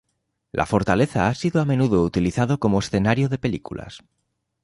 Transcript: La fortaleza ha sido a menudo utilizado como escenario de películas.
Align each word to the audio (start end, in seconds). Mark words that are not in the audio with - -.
La 0.51 0.65
fortaleza 0.65 1.27
ha 1.27 1.35
sido 1.35 1.61
a 1.61 1.65
menudo 1.65 2.03
utilizado 2.03 2.59
como 2.59 2.79
escenario 2.79 3.29
de 3.29 3.37
películas. 3.37 4.01